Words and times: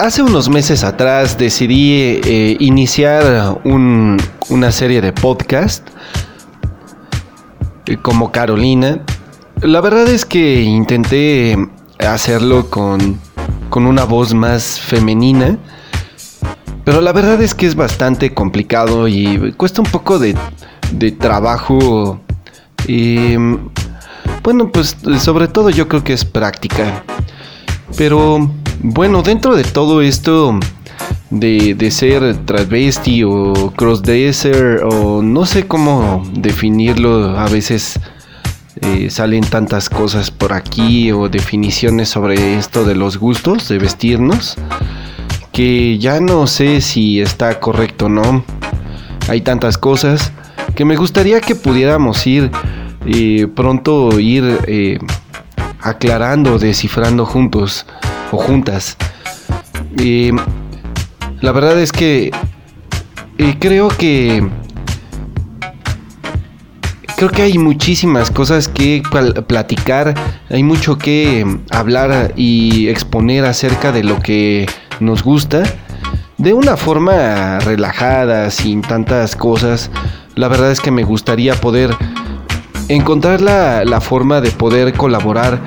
hace 0.00 0.22
unos 0.22 0.48
meses 0.48 0.82
atrás 0.82 1.36
decidí 1.36 2.20
eh, 2.24 2.56
iniciar 2.58 3.58
una 3.64 4.72
serie 4.72 5.02
de 5.02 5.12
podcast 5.12 5.86
eh, 7.84 7.98
como 7.98 8.32
Carolina. 8.32 9.04
La 9.60 9.82
verdad 9.82 10.08
es 10.08 10.24
que 10.24 10.62
intenté 10.62 11.54
hacerlo 11.98 12.70
con, 12.70 13.20
con 13.68 13.86
una 13.86 14.04
voz 14.04 14.32
más 14.32 14.80
femenina. 14.80 15.58
Pero 16.84 17.02
la 17.02 17.12
verdad 17.12 17.40
es 17.42 17.54
que 17.54 17.66
es 17.66 17.74
bastante 17.74 18.32
complicado 18.32 19.06
y 19.06 19.52
cuesta 19.52 19.82
un 19.82 19.90
poco 19.90 20.18
de, 20.18 20.34
de 20.92 21.12
trabajo. 21.12 22.18
Y 22.86 23.36
bueno, 24.42 24.72
pues 24.72 24.96
sobre 25.18 25.46
todo 25.46 25.68
yo 25.68 25.88
creo 25.88 26.02
que 26.02 26.14
es 26.14 26.24
práctica. 26.24 27.04
Pero 27.98 28.50
bueno, 28.82 29.22
dentro 29.22 29.56
de 29.56 29.64
todo 29.64 30.02
esto 30.02 30.58
de, 31.30 31.74
de 31.74 31.90
ser 31.90 32.36
travesti 32.44 33.22
o 33.24 33.72
crossdresser 33.76 34.82
o 34.84 35.22
no 35.22 35.46
sé 35.46 35.66
cómo 35.66 36.22
definirlo, 36.32 37.38
a 37.38 37.46
veces 37.48 38.00
eh, 38.82 39.10
salen 39.10 39.44
tantas 39.44 39.90
cosas 39.90 40.30
por 40.30 40.52
aquí 40.52 41.12
o 41.12 41.28
definiciones 41.28 42.08
sobre 42.08 42.58
esto 42.58 42.84
de 42.84 42.94
los 42.94 43.18
gustos 43.18 43.68
de 43.68 43.78
vestirnos 43.78 44.56
que 45.52 45.98
ya 45.98 46.20
no 46.20 46.46
sé 46.46 46.80
si 46.80 47.20
está 47.20 47.60
correcto 47.60 48.06
o 48.06 48.08
no. 48.08 48.44
Hay 49.28 49.42
tantas 49.42 49.76
cosas 49.76 50.32
que 50.74 50.84
me 50.84 50.96
gustaría 50.96 51.40
que 51.40 51.54
pudiéramos 51.54 52.26
ir 52.26 52.50
eh, 53.06 53.46
pronto 53.54 54.18
ir 54.18 54.58
eh, 54.66 54.98
aclarando, 55.80 56.58
descifrando 56.58 57.26
juntos 57.26 57.86
juntas. 58.38 58.96
la 61.40 61.52
verdad 61.52 61.78
es 61.80 61.92
que 61.92 62.30
creo 63.58 63.88
que 63.88 64.48
creo 67.16 67.30
que 67.30 67.42
hay 67.42 67.58
muchísimas 67.58 68.30
cosas 68.30 68.66
que 68.66 69.02
platicar, 69.46 70.14
hay 70.48 70.62
mucho 70.62 70.96
que 70.96 71.46
hablar 71.70 72.32
y 72.34 72.88
exponer 72.88 73.44
acerca 73.44 73.92
de 73.92 74.04
lo 74.04 74.20
que 74.20 74.66
nos 75.00 75.22
gusta 75.22 75.62
de 76.38 76.54
una 76.54 76.78
forma 76.78 77.58
relajada, 77.58 78.50
sin 78.50 78.80
tantas 78.80 79.36
cosas. 79.36 79.90
La 80.34 80.48
verdad 80.48 80.70
es 80.70 80.80
que 80.80 80.90
me 80.90 81.04
gustaría 81.04 81.54
poder 81.54 81.94
encontrar 82.88 83.42
la, 83.42 83.84
la 83.84 84.00
forma 84.00 84.40
de 84.40 84.50
poder 84.50 84.94
colaborar 84.94 85.60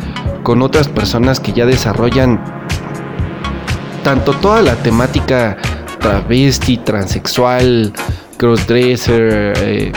con 0.43 0.61
otras 0.61 0.87
personas 0.87 1.39
que 1.39 1.53
ya 1.53 1.65
desarrollan 1.65 2.43
tanto 4.03 4.33
toda 4.33 4.61
la 4.61 4.75
temática 4.75 5.57
travesti, 5.99 6.77
transexual, 6.77 7.93
crossdresser, 8.37 9.53
eh, 9.57 9.91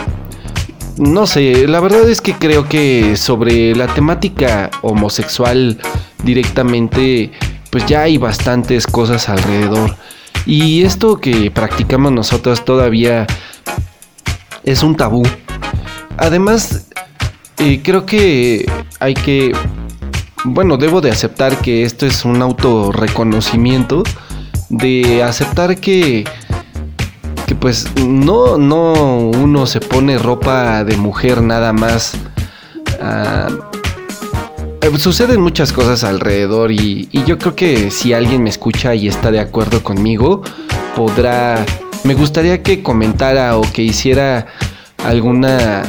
no 0.98 1.26
sé, 1.26 1.66
la 1.68 1.80
verdad 1.80 2.08
es 2.08 2.20
que 2.20 2.32
creo 2.34 2.68
que 2.68 3.16
sobre 3.16 3.74
la 3.74 3.86
temática 3.86 4.70
homosexual 4.80 5.78
directamente, 6.22 7.32
pues 7.70 7.84
ya 7.86 8.02
hay 8.02 8.16
bastantes 8.16 8.86
cosas 8.86 9.28
alrededor. 9.28 9.94
Y 10.46 10.84
esto 10.84 11.18
que 11.20 11.50
practicamos 11.50 12.12
nosotros 12.12 12.64
todavía 12.64 13.26
es 14.64 14.82
un 14.82 14.96
tabú. 14.96 15.22
Además, 16.16 16.88
eh, 17.58 17.80
creo 17.82 18.06
que 18.06 18.64
hay 19.00 19.14
que 19.14 19.52
bueno, 20.46 20.76
debo 20.76 21.00
de 21.00 21.10
aceptar 21.10 21.60
que 21.60 21.82
esto 21.82 22.06
es 22.06 22.24
un 22.24 22.40
autorreconocimiento, 22.40 24.02
de 24.68 25.22
aceptar 25.22 25.78
que, 25.78 26.24
que 27.46 27.54
pues 27.54 27.88
no, 28.06 28.56
no 28.56 28.92
uno 29.30 29.66
se 29.66 29.80
pone 29.80 30.18
ropa 30.18 30.84
de 30.84 30.96
mujer 30.96 31.42
nada 31.42 31.72
más. 31.72 32.12
Ah, 33.00 33.48
eh, 34.80 34.98
suceden 34.98 35.40
muchas 35.40 35.72
cosas 35.72 36.04
alrededor 36.04 36.70
y, 36.70 37.08
y 37.10 37.24
yo 37.24 37.38
creo 37.38 37.54
que 37.56 37.90
si 37.90 38.12
alguien 38.12 38.42
me 38.42 38.50
escucha 38.50 38.94
y 38.94 39.08
está 39.08 39.30
de 39.30 39.40
acuerdo 39.40 39.82
conmigo, 39.82 40.42
podrá... 40.94 41.64
Me 42.04 42.14
gustaría 42.14 42.62
que 42.62 42.82
comentara 42.84 43.56
o 43.56 43.62
que 43.62 43.82
hiciera 43.82 44.46
alguna 45.04 45.82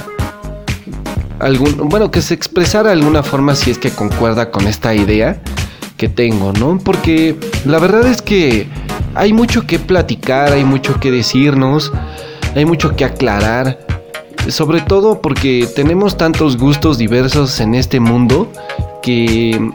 algún, 1.40 1.90
bueno, 1.90 2.12
que 2.12 2.22
se 2.22 2.34
expresara 2.34 2.90
de 2.90 2.94
alguna 2.94 3.24
forma 3.24 3.56
si 3.56 3.72
es 3.72 3.78
que 3.78 3.92
concuerda 3.92 4.52
con 4.52 4.68
esta 4.68 4.94
idea 4.94 5.42
que 5.98 6.10
tengo, 6.10 6.54
¿no? 6.54 6.78
Porque 6.78 7.36
la 7.66 7.80
verdad 7.80 8.06
es 8.08 8.22
que 8.22 8.68
hay 9.16 9.34
mucho 9.34 9.66
que 9.66 9.80
platicar, 9.80 10.54
hay 10.54 10.64
mucho 10.64 11.00
que 11.00 11.12
decirnos, 11.12 11.92
hay 12.56 12.66
mucho 12.66 12.96
que 12.96 13.04
aclarar, 13.04 13.80
sobre 14.50 14.82
todo 14.82 15.22
porque 15.22 15.68
tenemos 15.76 16.18
tantos 16.18 16.58
gustos 16.58 16.98
diversos 16.98 17.60
en 17.60 17.76
este 17.76 18.00
mundo 18.00 18.52
que, 19.02 19.72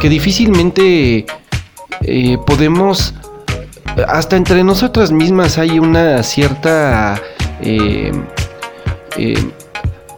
que 0.00 0.08
difícilmente 0.08 1.26
eh, 2.02 2.38
podemos, 2.46 3.14
hasta 4.08 4.36
entre 4.36 4.64
nosotras 4.64 5.12
mismas 5.12 5.58
hay 5.58 5.78
una 5.78 6.22
cierta... 6.22 7.20
Eh, 7.60 8.12
eh, 9.16 9.50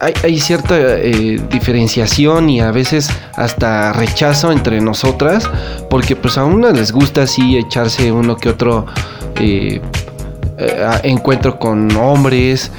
hay, 0.01 0.41
cierta 0.41 0.77
eh, 0.79 1.41
diferenciación 1.51 2.49
y 2.49 2.61
a 2.61 2.71
veces 2.71 3.11
hasta 3.37 3.93
rechazo 3.93 4.51
entre 4.51 4.81
nosotras, 4.81 5.49
porque 5.91 6.17
pues 6.17 6.39
a 6.39 6.45
unas 6.45 6.73
les 6.73 6.91
gusta 6.91 7.23
así 7.23 7.59
echarse 7.59 8.11
uno 8.11 8.37
que 8.37 8.49
otro 8.49 8.87
eh, 9.37 9.81
eh, 10.59 11.01
encuentro 11.03 11.59
con 11.59 11.95
hombres, 11.97 12.73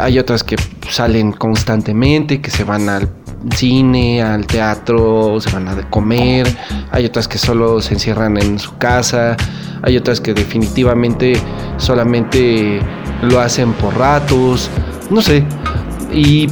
hay 0.00 0.18
otras 0.18 0.42
que 0.42 0.56
salen 0.88 1.32
constantemente, 1.32 2.40
que 2.40 2.50
se 2.50 2.64
van 2.64 2.88
al 2.88 3.08
cine, 3.54 4.22
al 4.22 4.46
teatro, 4.46 5.40
se 5.40 5.50
van 5.50 5.68
a 5.68 5.90
comer, 5.90 6.46
hay 6.90 7.04
otras 7.04 7.28
que 7.28 7.36
solo 7.36 7.82
se 7.82 7.94
encierran 7.94 8.38
en 8.38 8.58
su 8.58 8.78
casa, 8.78 9.36
hay 9.82 9.98
otras 9.98 10.20
que 10.20 10.32
definitivamente 10.32 11.34
solamente 11.76 12.80
lo 13.22 13.40
hacen 13.40 13.72
por 13.74 13.94
ratos, 13.98 14.70
no 15.10 15.20
sé. 15.20 15.44
Y 16.12 16.48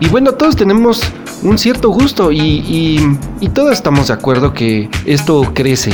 y 0.00 0.08
bueno, 0.08 0.32
todos 0.32 0.56
tenemos 0.56 1.00
un 1.42 1.56
cierto 1.56 1.88
gusto 1.90 2.32
y, 2.32 3.18
todos 3.54 3.72
estamos 3.72 4.08
de 4.08 4.14
acuerdo 4.14 4.52
que 4.52 4.88
esto 5.06 5.52
crece. 5.54 5.92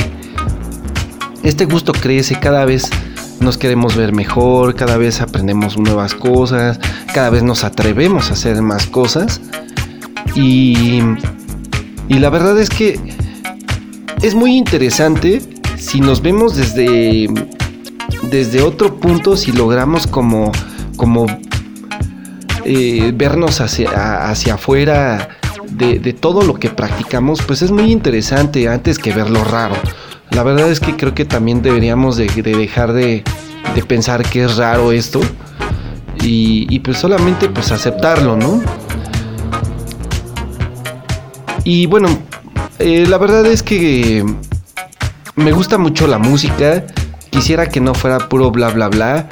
Este 1.43 1.65
gusto 1.65 1.91
crece 1.91 2.39
cada 2.39 2.65
vez 2.65 2.89
nos 3.39 3.57
queremos 3.57 3.95
ver 3.95 4.13
mejor, 4.13 4.75
cada 4.75 4.97
vez 4.97 5.21
aprendemos 5.21 5.77
nuevas 5.77 6.13
cosas, 6.13 6.79
cada 7.13 7.29
vez 7.29 7.41
nos 7.41 7.63
atrevemos 7.63 8.29
a 8.29 8.33
hacer 8.33 8.61
más 8.61 8.85
cosas. 8.87 9.41
Y, 10.35 11.01
y 12.07 12.19
la 12.19 12.29
verdad 12.29 12.59
es 12.59 12.69
que 12.69 12.99
es 14.21 14.35
muy 14.35 14.55
interesante 14.57 15.41
si 15.77 16.01
nos 16.01 16.21
vemos 16.21 16.55
desde, 16.55 17.27
desde 18.29 18.61
otro 18.61 18.99
punto, 18.99 19.37
si 19.37 19.51
logramos 19.51 20.05
como, 20.05 20.51
como 20.97 21.25
eh, 22.65 23.11
vernos 23.15 23.61
hacia, 23.61 24.29
hacia 24.29 24.55
afuera 24.55 25.37
de, 25.71 26.13
todo 26.13 26.43
lo 26.43 26.55
que 26.55 26.69
practicamos, 26.69 27.41
pues 27.41 27.61
es 27.61 27.71
muy 27.71 27.91
interesante 27.91 28.67
antes 28.67 28.99
que 28.99 29.11
verlo 29.13 29.43
raro. 29.43 29.75
La 30.29 30.43
verdad 30.43 30.69
es 30.69 30.79
que 30.79 30.95
creo 30.95 31.13
que 31.13 31.25
también 31.25 31.61
deberíamos 31.61 32.17
de, 32.17 32.27
dejar 32.27 32.93
de, 32.93 33.23
pensar 33.87 34.23
que 34.23 34.43
es 34.43 34.57
raro 34.57 34.91
esto 34.91 35.21
y, 36.21 36.79
pues 36.79 36.97
solamente 36.97 37.49
pues 37.49 37.71
aceptarlo, 37.71 38.37
¿no? 38.37 38.61
Y 41.63 41.85
bueno, 41.85 42.07
eh, 42.79 43.05
la 43.07 43.17
verdad 43.17 43.45
es 43.45 43.63
que 43.63 44.25
me 45.35 45.51
gusta 45.51 45.77
mucho 45.77 46.07
la 46.07 46.17
música, 46.17 46.85
quisiera 47.29 47.67
que 47.67 47.79
no 47.79 47.93
fuera 47.93 48.29
puro 48.29 48.51
bla 48.51 48.69
bla 48.69 48.87
bla 48.87 49.29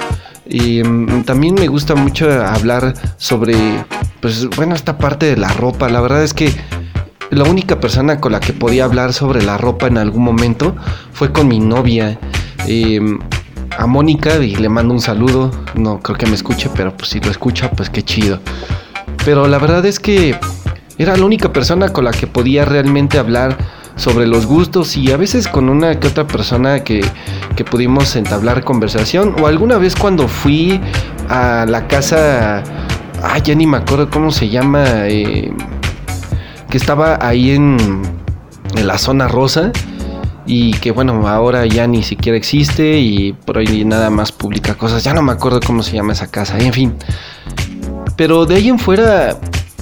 y 0.50 0.82
mm, 0.82 1.22
también 1.22 1.54
me 1.54 1.68
gusta 1.68 1.94
mucho 1.94 2.30
hablar 2.30 2.94
sobre, 3.16 3.54
pues 4.20 4.48
bueno, 4.50 4.74
esta 4.74 4.98
parte 4.98 5.26
de 5.26 5.36
la 5.36 5.48
ropa. 5.48 5.88
La 5.88 6.00
verdad 6.00 6.24
es 6.24 6.34
que 6.34 6.52
la 7.30 7.44
única 7.44 7.78
persona 7.80 8.20
con 8.20 8.32
la 8.32 8.40
que 8.40 8.52
podía 8.52 8.84
hablar 8.84 9.12
sobre 9.12 9.42
la 9.42 9.56
ropa 9.56 9.86
en 9.86 9.96
algún 9.96 10.24
momento 10.24 10.74
fue 11.12 11.32
con 11.32 11.46
mi 11.46 11.60
novia. 11.60 12.18
Em, 12.66 13.18
a 13.78 13.86
Mónica 13.86 14.36
y 14.38 14.56
le 14.56 14.68
mando 14.68 14.92
un 14.92 15.00
saludo. 15.00 15.52
No 15.74 16.00
creo 16.00 16.18
que 16.18 16.26
me 16.26 16.34
escuche, 16.34 16.68
pero 16.74 16.96
pues 16.96 17.10
si 17.10 17.20
lo 17.20 17.30
escucha, 17.30 17.70
pues 17.70 17.88
qué 17.88 18.02
chido. 18.02 18.40
Pero 19.24 19.46
la 19.46 19.58
verdad 19.58 19.86
es 19.86 20.00
que 20.00 20.36
era 20.98 21.16
la 21.16 21.24
única 21.24 21.52
persona 21.52 21.90
con 21.90 22.04
la 22.04 22.10
que 22.10 22.26
podía 22.26 22.64
realmente 22.64 23.18
hablar 23.18 23.56
sobre 24.00 24.26
los 24.26 24.46
gustos 24.46 24.96
y 24.96 25.12
a 25.12 25.16
veces 25.16 25.46
con 25.46 25.68
una 25.68 26.00
que 26.00 26.08
otra 26.08 26.26
persona 26.26 26.82
que, 26.82 27.04
que 27.54 27.64
pudimos 27.64 28.16
entablar 28.16 28.64
conversación 28.64 29.36
o 29.40 29.46
alguna 29.46 29.76
vez 29.76 29.94
cuando 29.94 30.26
fui 30.26 30.80
a 31.28 31.66
la 31.68 31.86
casa, 31.86 32.64
ah, 33.22 33.38
ya 33.38 33.54
ni 33.54 33.66
me 33.66 33.76
acuerdo 33.76 34.08
cómo 34.08 34.30
se 34.30 34.48
llama, 34.48 34.84
eh, 35.06 35.52
que 36.70 36.76
estaba 36.78 37.18
ahí 37.20 37.50
en, 37.50 37.76
en 38.74 38.86
la 38.86 38.96
zona 38.96 39.28
rosa 39.28 39.70
y 40.46 40.72
que 40.72 40.90
bueno, 40.90 41.28
ahora 41.28 41.66
ya 41.66 41.86
ni 41.86 42.02
siquiera 42.02 42.38
existe 42.38 42.98
y 42.98 43.34
por 43.34 43.58
ahí 43.58 43.84
nada 43.84 44.08
más 44.08 44.32
publica 44.32 44.74
cosas. 44.74 45.04
Ya 45.04 45.12
no 45.12 45.22
me 45.22 45.32
acuerdo 45.32 45.60
cómo 45.60 45.82
se 45.82 45.92
llama 45.92 46.12
esa 46.14 46.30
casa, 46.30 46.58
en 46.58 46.72
fin. 46.72 46.94
Pero 48.16 48.46
de 48.46 48.56
ahí 48.56 48.68
en 48.68 48.78
fuera, 48.78 49.36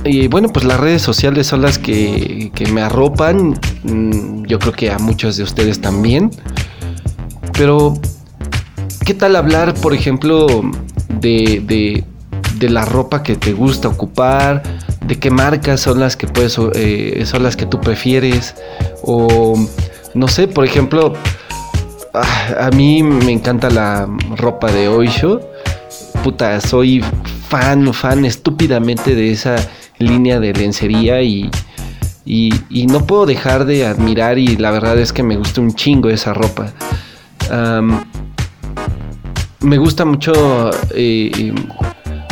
eh, 0.05 0.29
bueno, 0.29 0.49
pues 0.49 0.65
las 0.65 0.79
redes 0.79 1.03
sociales 1.03 1.47
son 1.47 1.63
las 1.63 1.79
que, 1.79 2.51
me 2.73 2.83
arropan. 2.83 3.59
Mm, 3.85 4.45
yo 4.45 4.59
creo 4.59 4.73
que 4.73 4.91
a 4.91 4.99
muchos 4.99 5.37
de 5.37 5.43
ustedes 5.43 5.81
también. 5.81 6.31
Pero, 7.53 7.95
¿qué 9.05 9.15
tal 9.15 9.37
hablar, 9.37 9.75
por 9.75 9.95
ejemplo, 9.95 10.47
de, 11.09 12.05
de, 12.59 12.69
la 12.69 12.85
ropa 12.85 13.23
que 13.23 13.37
te 13.37 13.53
gusta 13.53 13.89
ocupar? 13.89 14.63
¿De 15.07 15.19
qué 15.19 15.31
marcas 15.31 15.81
son 15.81 16.01
las 16.01 16.17
que 16.17 16.27
puedes, 16.27 16.59
eh, 16.75 17.23
son 17.25 17.43
las 17.43 17.57
que 17.57 17.67
tú 17.67 17.81
prefieres? 17.81 18.55
O 19.03 19.57
no 20.15 20.29
sé, 20.29 20.49
por 20.49 20.65
ejemplo, 20.65 21.15
ah, 22.15 22.67
a 22.67 22.71
mí 22.71 23.03
me 23.03 23.33
encanta 23.33 23.71
la 23.71 24.09
ropa 24.37 24.71
de 24.71 24.89
Oisho. 24.89 25.41
Puta, 26.23 26.61
soy 26.61 27.03
fan, 27.49 27.93
fan 27.95 28.25
estúpidamente 28.25 29.15
de 29.15 29.31
esa 29.31 29.57
línea 29.99 30.41
de 30.41 30.53
lencería 30.53 31.23
y, 31.23 31.51
y, 32.29 32.87
no 32.87 33.07
puedo 33.07 33.25
dejar 33.25 33.65
de 33.65 33.87
admirar 33.87 34.39
y 34.39 34.57
la 34.59 34.71
verdad 34.71 34.99
es 34.99 35.15
que 35.15 35.23
me 35.23 35.37
gusta 35.37 35.63
un 35.63 35.73
chingo 35.73 36.11
esa 36.11 36.35
ropa. 36.35 36.73
me 39.61 39.79
gusta 39.79 40.05
mucho, 40.05 40.71
eh, 40.95 41.55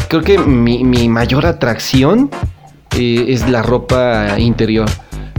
creo 0.08 0.22
que 0.22 0.38
mi, 0.38 1.08
mayor 1.08 1.46
atracción 1.46 2.30
eh, 2.94 3.24
es 3.28 3.48
la 3.48 3.62
ropa 3.62 4.38
interior. 4.38 4.88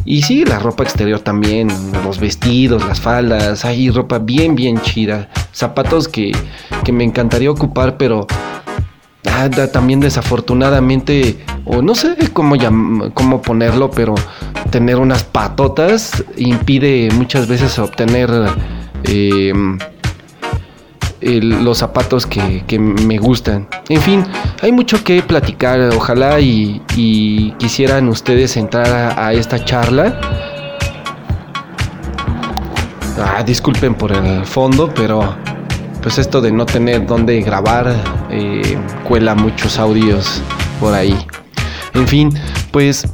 Y 0.06 0.22
sí, 0.22 0.46
la 0.46 0.58
ropa 0.58 0.84
exterior 0.84 1.20
también, 1.20 1.68
los 2.04 2.18
vestidos, 2.20 2.84
las 2.88 3.00
faldas, 3.00 3.66
hay 3.66 3.92
ropa 3.92 4.20
bien, 4.20 4.56
bien 4.56 4.80
chida. 4.82 5.30
Zapatos 5.52 6.08
que, 6.08 6.32
me 6.92 7.04
encantaría 7.04 7.52
ocupar, 7.52 7.98
pero 7.98 8.26
ah, 9.30 9.50
también 9.72 10.00
desafortunadamente, 10.00 11.38
o 11.68 11.82
no 11.82 11.96
sé 11.96 12.16
cómo, 12.34 12.56
cómo 13.14 13.42
ponerlo, 13.42 13.92
pero 13.92 14.16
tener 14.72 14.98
unas 14.98 15.24
patotas 15.24 16.24
impide 16.38 17.10
muchas 17.14 17.48
veces 17.48 17.78
obtener... 17.80 18.30
Eh, 19.04 19.54
los 21.22 21.80
zapatos 21.80 22.26
que, 22.26 22.80
me 22.80 23.18
gustan. 23.18 23.68
En 23.90 24.02
fin, 24.02 24.26
hay 24.62 24.72
mucho 24.72 25.04
que 25.04 25.22
platicar. 25.22 25.80
Ojalá 25.96 26.40
y, 26.40 26.82
quisieran 27.58 28.08
ustedes 28.08 28.58
entrar 28.58 29.18
a, 29.18 29.34
esta 29.34 29.64
charla. 29.64 30.20
Ah, 33.20 33.44
disculpen 33.44 33.96
por 33.96 34.12
el 34.12 34.46
fondo, 34.46 34.94
pero 34.94 35.36
pues 36.02 36.20
esto 36.20 36.40
de 36.40 36.52
no 36.52 36.66
tener 36.66 37.08
dónde 37.08 37.42
grabar 37.42 37.92
eh, 38.30 38.78
cuela 39.04 39.34
muchos 39.34 39.80
audios 39.80 40.42
por 40.80 40.94
ahí. 40.94 41.18
En 41.98 42.08
fin, 42.08 42.32
pues 42.72 43.08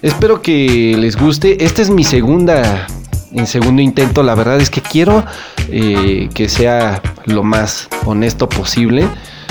espero 0.00 0.40
que 0.40 0.96
les 0.96 1.16
guste. 1.16 1.64
Esta 1.64 1.82
es 1.82 1.90
mi 1.90 2.04
segunda, 2.04 2.86
en 3.32 3.46
segundo 3.48 3.82
intento. 3.82 4.22
La 4.22 4.36
verdad 4.36 4.60
es 4.60 4.70
que 4.70 4.80
quiero 4.80 5.24
eh, 5.68 6.28
que 6.32 6.48
sea 6.48 7.02
lo 7.24 7.42
más 7.42 7.88
honesto 8.06 8.48
posible. 8.48 9.08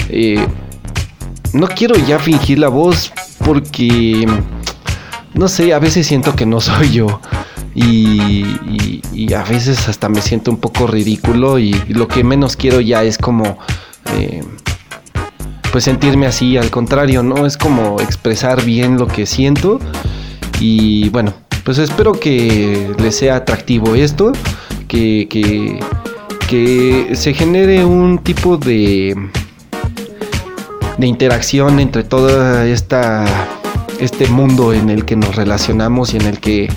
Eh, 0.08 0.48
no 1.52 1.68
quiero 1.68 1.96
ya 1.96 2.20
fingir 2.20 2.60
la 2.60 2.70
voz 2.70 3.12
porque, 3.46 4.26
no 5.34 5.50
sé, 5.50 5.74
a 5.74 5.80
veces 5.80 6.08
siento 6.08 6.34
que 6.34 6.46
no 6.46 6.62
soy 6.62 6.90
yo. 6.90 7.20
Y, 7.76 8.46
a 9.36 9.44
veces 9.44 9.90
hasta 9.90 10.08
me 10.08 10.22
siento 10.22 10.52
un 10.52 10.58
poco 10.58 10.88
ridículo 10.88 11.60
y, 11.60 11.74
lo 11.90 12.08
que 12.08 12.24
menos 12.24 12.56
quiero 12.56 12.80
ya 12.80 13.04
es 13.04 13.18
como... 13.18 13.58
Eh, 14.16 14.42
pues 15.74 15.86
sentirme 15.86 16.28
así, 16.28 16.56
al 16.56 16.70
contrario, 16.70 17.24
¿no? 17.24 17.48
Es 17.48 17.58
como 17.58 18.00
expresar 18.00 18.64
bien 18.64 19.00
lo 19.00 19.08
que 19.08 19.26
siento. 19.26 19.80
Y 20.60 21.10
bueno, 21.10 21.34
pues 21.64 21.80
espero 21.80 22.12
que 22.12 22.94
les 23.00 23.16
sea 23.16 23.38
atractivo 23.38 23.96
esto, 23.96 24.34
que, 24.88 25.28
que, 26.48 27.16
se 27.16 27.34
genere 27.34 27.84
un 27.84 28.20
tipo 28.20 28.58
de, 28.58 29.16
de 31.00 31.08
interacción 31.08 31.80
entre 31.80 32.04
toda 32.04 32.68
esta 32.68 33.26
este 34.00 34.28
mundo 34.28 34.74
en 34.74 34.92
el 34.92 35.06
que 35.06 35.16
nos 35.16 35.36
relacionamos 35.36 36.14
y 36.14 36.18
en 36.18 36.28
el 36.28 36.40
que 36.40 36.70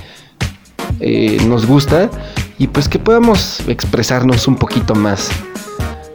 eh, 1.01 1.37
nos 1.47 1.67
gusta 1.67 2.09
y 2.57 2.69
pues 2.69 2.89
que 2.89 2.99
podamos 2.99 3.61
expresarnos 3.69 4.49
un 4.49 4.57
poquito 4.57 4.95
más. 4.95 5.31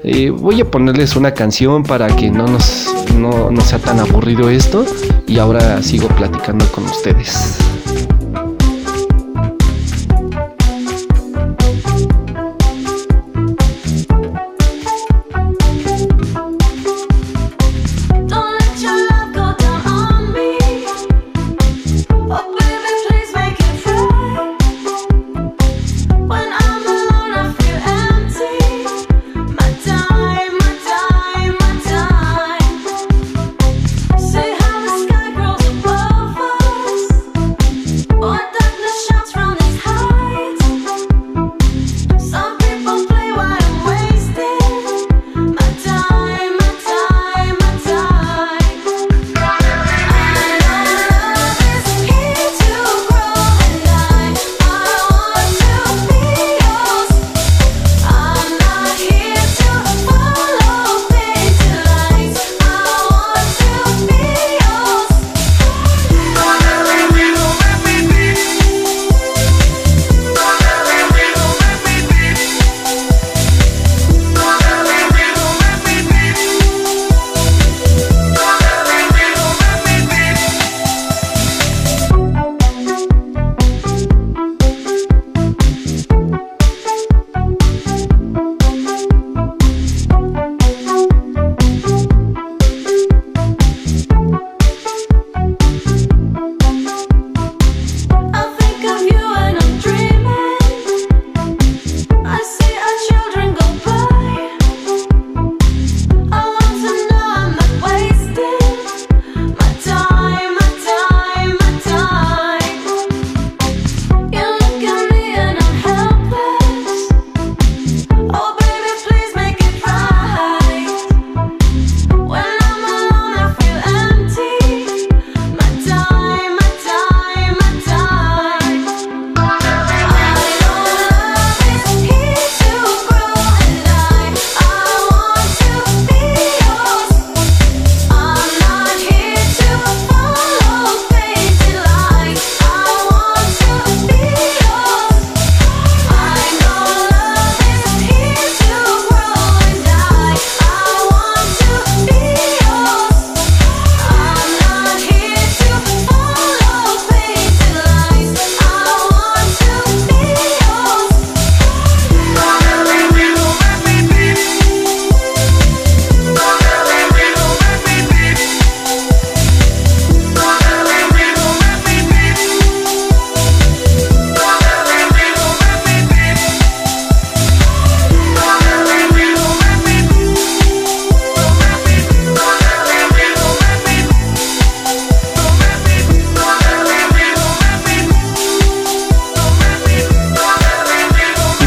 Voy 0.04 0.62
a 0.62 0.66
ponerles 0.66 1.16
una 1.16 1.34
canción 1.34 1.84
para 1.84 2.08
que 2.08 2.32
no 2.32 2.48
nos 2.48 2.92
no, 3.16 3.52
no 3.52 3.62
sea 3.62 3.80
tan 3.80 4.00
aburrido 4.00 4.50
esto 4.50 4.86
y 5.28 5.38
ahora 5.38 5.82
sigo 5.84 6.08
platicando 6.08 6.66
con 6.72 6.86
ustedes. 6.86 7.71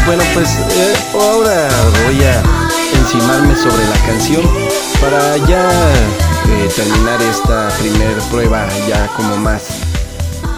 Pues 0.05 0.49
eh, 0.59 0.93
ahora 1.13 1.67
voy 2.05 2.23
a 2.23 2.43
encimarme 2.99 3.55
sobre 3.55 3.83
la 3.87 3.97
canción 4.05 4.43
para 5.01 5.37
ya 5.47 5.67
eh, 6.47 6.69
terminar 6.75 7.19
esta 7.23 7.69
primer 7.79 8.15
prueba 8.29 8.67
ya 8.87 9.07
como 9.15 9.35
más 9.37 9.81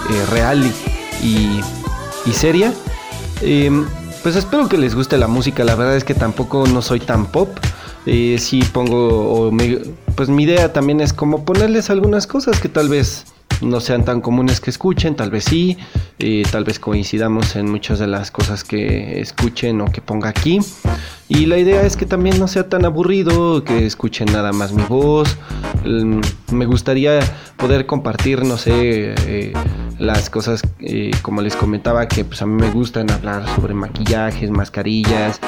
eh, 0.10 0.26
real 0.32 0.70
y, 1.24 1.62
y 2.26 2.34
seria. 2.34 2.74
Em, 3.42 3.88
pues 4.22 4.36
espero 4.36 4.68
que 4.68 4.78
les 4.78 4.96
guste 4.96 5.18
la 5.18 5.28
música, 5.28 5.64
la 5.64 5.76
verdad 5.76 5.96
es 5.96 6.04
que 6.04 6.14
tampoco 6.14 6.68
no 6.68 6.82
soy 6.82 7.00
tan 7.00 7.26
pop. 7.28 7.50
Sí 8.06 8.64
pongo, 8.72 9.52
pues 10.16 10.30
mi 10.30 10.44
idea 10.44 10.72
también 10.72 11.02
es 11.02 11.12
como 11.12 11.44
ponerles 11.44 11.90
algunas 11.90 12.26
cosas 12.26 12.60
que 12.60 12.70
tal 12.70 12.88
vez 12.88 13.26
no 13.62 13.80
sean 13.80 14.06
tan 14.06 14.22
comunes 14.22 14.60
que 14.60 14.70
escuchen, 14.70 15.16
tal 15.16 15.32
vez 15.32 15.46
sí, 15.46 15.78
eh, 16.20 16.44
tal 16.52 16.64
vez 16.64 16.80
coincidamos 16.80 17.56
en 17.56 17.70
muchas 17.70 18.00
de 18.00 18.08
las 18.08 18.32
cosas 18.32 18.64
que 18.64 19.20
escuchen 19.20 19.82
o 19.82 19.86
que 19.86 20.02
ponga 20.02 20.30
aquí. 20.30 20.60
Y 21.30 21.46
la 21.46 21.58
idea 21.58 21.82
es 21.82 21.98
que 21.98 22.06
también 22.06 22.40
no 22.40 22.48
sea 22.48 22.70
tan 22.70 22.86
aburrido, 22.86 23.64
que 23.64 23.86
escuchen 23.86 24.32
nada 24.32 24.54
más 24.54 24.72
mi 24.72 24.84
voz. 24.84 25.38
Mm, 25.86 26.22
me 26.52 26.66
gustaría 26.66 27.20
poder 27.58 27.86
compartir, 27.86 28.46
no 28.46 28.58
sé, 28.58 29.14
eh, 29.28 29.54
las 30.00 30.30
cosas, 30.30 30.62
eh, 30.80 31.12
como 31.22 31.42
les 31.42 31.56
comentaba, 31.56 32.08
que 32.08 32.24
pues 32.24 32.42
a 32.42 32.46
mí 32.46 32.54
me 32.54 32.72
gustan 32.72 33.12
hablar 33.12 33.46
sobre 33.56 33.74
maquillajes, 33.74 34.50
mascarillas, 34.50 35.42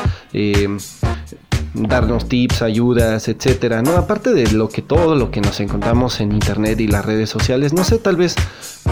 darnos 1.87 2.27
tips, 2.27 2.61
ayudas, 2.61 3.27
etcétera, 3.27 3.81
¿no? 3.81 3.91
Aparte 3.91 4.33
de 4.33 4.51
lo 4.51 4.69
que 4.69 4.81
todo 4.81 5.15
lo 5.15 5.31
que 5.31 5.41
nos 5.41 5.59
encontramos 5.59 6.19
en 6.19 6.31
internet 6.31 6.79
y 6.79 6.87
las 6.87 7.05
redes 7.05 7.29
sociales, 7.29 7.73
no 7.73 7.83
sé, 7.83 7.99
tal 7.99 8.15
vez 8.15 8.35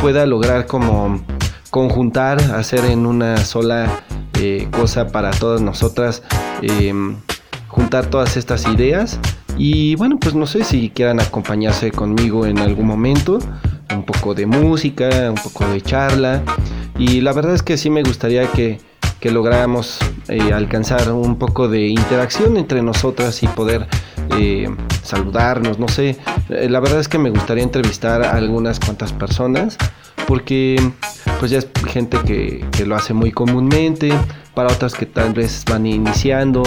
pueda 0.01 0.25
lograr 0.25 0.65
como 0.67 1.22
conjuntar, 1.70 2.41
hacer 2.53 2.86
en 2.86 3.06
una 3.06 3.38
sola 3.38 4.03
eh, 4.39 4.67
cosa 4.72 5.08
para 5.08 5.32
todas 5.32 5.62
nosotras, 5.62 6.24
em, 6.62 7.17
juntar 7.67 8.08
todas 8.08 8.38
estas 8.38 8.67
ideas 8.67 9.20
y 9.58 9.96
bueno, 9.96 10.17
pues 10.20 10.36
no 10.36 10.46
sé 10.46 10.63
si 10.63 10.89
quieran 10.89 11.20
acompañarse 11.20 11.91
conmigo 11.91 12.46
en 12.46 12.60
algún 12.60 12.86
momento, 12.86 13.39
un 13.94 14.03
poco 14.03 14.34
de 14.34 14.46
música, 14.46 15.29
un 15.29 15.41
poco 15.41 15.67
de 15.67 15.82
charla 15.82 16.41
y 16.98 17.22
la 17.22 17.34
verdad 17.34 17.56
es 17.56 17.63
que 17.63 17.77
sí 17.77 17.89
me 17.89 18.03
gustaría 18.03 18.51
que 18.51 18.79
que 19.20 19.32
lográramos 19.32 20.00
eh, 20.28 20.54
alcanzar 20.54 21.12
un 21.12 21.38
poco 21.38 21.68
de 21.68 21.88
interacción 21.88 22.58
entre 22.58 22.82
nosotras 22.82 23.42
y 23.44 23.48
poder 23.48 23.88
eh, 24.38 24.70
saludarnos, 25.04 25.80
no 25.80 25.88
sé. 25.88 26.18
Eh, 26.50 26.68
la 26.70 26.80
verdad 26.80 27.00
es 27.00 27.08
que 27.08 27.18
me 27.18 27.30
gustaría 27.30 27.64
entrevistar 27.64 28.24
a 28.24 28.36
algunas 28.36 28.80
cuantas 28.80 29.14
personas 29.14 29.78
porque 30.28 30.92
pues 31.40 31.52
ya 31.52 31.60
es 31.60 31.68
gente 31.88 32.18
que, 32.26 32.66
que, 32.72 32.86
lo 32.86 32.96
hace 32.96 33.14
muy 33.14 33.32
comúnmente, 33.32 34.12
para 34.54 34.74
otras 34.74 34.94
que 34.94 35.06
tal 35.06 35.34
vez 35.34 35.64
van 35.70 35.86
iniciando, 35.86 36.64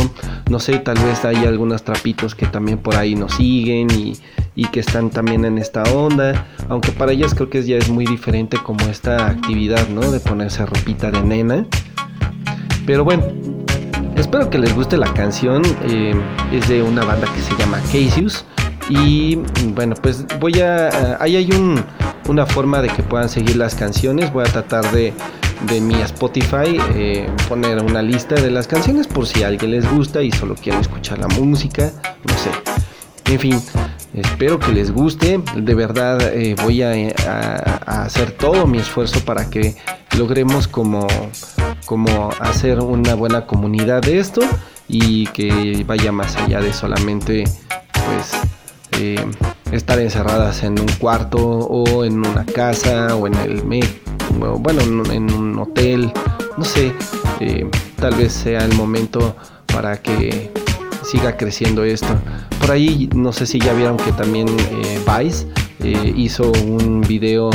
no 0.49 0.59
sé, 0.61 0.79
tal 0.79 0.97
vez 0.99 1.25
hay 1.25 1.45
algunos 1.45 1.83
trapitos 1.83 2.35
que 2.35 2.47
también 2.47 2.79
por 2.79 2.97
ahí 2.97 3.15
nos 3.15 3.35
siguen 3.35 3.91
y, 3.91 4.17
y 4.55 4.67
que 4.69 4.81
están 4.81 5.11
también 5.11 5.45
en 5.45 5.59
esta 5.59 5.83
onda, 5.83 6.47
aunque 6.69 6.93
para 6.93 7.13
ellas 7.13 7.35
creo 7.35 7.51
que 7.51 7.63
ya 7.63 7.77
es 7.77 7.91
muy 7.91 8.07
diferente 8.07 8.57
como 8.63 8.87
esta 8.87 9.27
actividad, 9.27 9.89
¿no? 9.89 10.11
De 10.11 10.21
ponerse 10.21 10.65
ropita 10.65 11.11
de 11.11 11.23
nena. 11.23 11.67
Pero 12.91 13.05
bueno, 13.05 13.23
espero 14.17 14.51
que 14.51 14.59
les 14.59 14.75
guste 14.75 14.97
la 14.97 15.15
canción. 15.15 15.63
Eh, 15.85 16.13
es 16.51 16.67
de 16.67 16.83
una 16.83 17.05
banda 17.05 17.33
que 17.33 17.41
se 17.41 17.57
llama 17.57 17.79
Casius. 17.83 18.45
Y 18.89 19.37
bueno, 19.77 19.95
pues 20.03 20.27
voy 20.41 20.61
a... 20.61 21.17
ahí 21.23 21.37
hay 21.37 21.49
una 22.27 22.47
forma 22.47 22.83
de 22.83 22.89
que 22.89 23.05
puedan 23.05 23.29
seguir 23.29 23.55
las 23.55 23.77
canciones. 23.77 24.33
Voy 24.33 24.43
a 24.45 24.51
tratar 24.51 24.91
de, 24.91 25.13
de 25.69 25.81
mi 25.81 26.03
Spotify 26.03 26.81
eh, 26.97 27.31
poner 27.49 27.79
una 27.81 28.03
lista 28.03 28.35
de 28.35 28.51
las 28.51 28.67
canciones 28.67 29.07
por 29.07 29.25
si 29.25 29.45
a 29.45 29.47
alguien 29.47 29.71
les 29.71 29.89
gusta 29.89 30.21
y 30.25 30.33
solo 30.33 30.57
quieren 30.57 30.81
escuchar 30.81 31.21
la 31.21 31.29
música. 31.29 31.93
No 32.27 32.35
sé. 32.37 32.51
En 33.33 33.39
fin, 33.39 33.63
espero 34.15 34.59
que 34.59 34.73
les 34.73 34.91
guste. 34.91 35.41
De 35.57 35.75
verdad 35.75 36.21
eh, 36.35 36.55
voy 36.63 36.83
a, 36.83 36.93
a, 37.27 38.03
hacer 38.05 38.33
todo 38.33 38.67
mi 38.67 38.79
esfuerzo 38.79 39.21
para 39.25 39.49
que 39.51 39.77
logremos 40.19 40.69
como 40.69 41.07
como 41.87 42.31
hacer 42.39 42.79
una 42.81 43.15
buena 43.15 43.47
comunidad 43.47 44.03
de 44.03 44.19
esto 44.19 44.43
y 44.87 45.27
que 45.29 45.85
vaya 45.87 46.13
más 46.13 46.37
allá 46.37 46.61
de 46.61 46.73
solamente 46.73 47.45
pues 47.93 48.33
eh, 49.01 49.25
estar 49.73 49.99
encerradas 49.99 50.63
en 50.63 50.79
un 50.79 50.89
cuarto 50.99 51.39
o 51.39 52.05
en 52.05 52.19
una 52.19 52.45
casa 52.45 53.15
o 53.15 53.27
en 53.27 53.35
el 53.35 53.63
bueno 54.59 54.83
en 55.13 55.33
un 55.33 55.59
hotel 55.59 56.13
no 56.57 56.65
sé 56.65 56.93
eh, 57.41 57.69
tal 57.97 58.15
vez 58.15 58.33
sea 58.33 58.65
el 58.65 58.75
momento 58.75 59.37
para 59.67 60.01
que 60.01 60.53
siga 61.03 61.37
creciendo 61.37 61.85
esto 61.85 62.09
por 62.61 62.71
ahí 62.71 63.09
no 63.15 63.33
sé 63.33 63.47
si 63.47 63.59
ya 63.59 63.73
vieron 63.73 63.97
que 63.97 64.13
también 64.13 64.49
eh, 64.49 65.01
Vice 65.07 65.47
hizo 66.17 66.53
un 66.53 67.01
video 67.01 67.51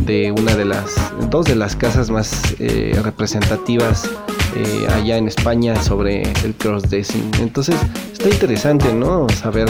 de 0.00 0.32
una 0.32 0.54
de 0.54 0.64
las 0.64 1.12
dos 1.30 1.46
de 1.46 1.56
las 1.56 1.76
casas 1.76 2.10
más 2.10 2.54
eh, 2.58 2.98
representativas 3.02 4.08
eh, 4.56 4.86
allá 4.92 5.16
en 5.16 5.28
España 5.28 5.80
sobre 5.82 6.22
el 6.44 6.54
crossdressing. 6.54 7.30
Entonces 7.40 7.76
está 8.12 8.28
interesante, 8.28 8.92
¿no? 8.92 9.28
Saber 9.28 9.68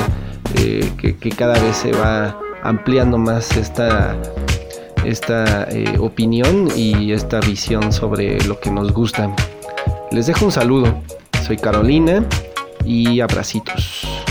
eh, 0.57 0.91
que, 0.99 1.31
cada 1.31 1.59
vez 1.59 1.77
se 1.77 1.93
va 1.93 2.39
ampliando 2.63 3.19
más 3.19 3.57
esta 3.57 4.17
esta 5.05 5.69
opinión 6.01 6.69
y 6.77 7.13
esta 7.13 7.41
visión 7.41 7.93
sobre 7.93 8.41
lo 8.45 8.59
que 8.61 8.71
nos 8.71 8.93
gusta. 8.93 9.35
Les 10.11 10.27
dejo 10.27 10.45
un 10.45 10.53
saludo. 10.53 11.03
Soy 11.47 11.57
Carolina 11.57 12.27
y 12.89 13.21
abracitos. 13.21 14.28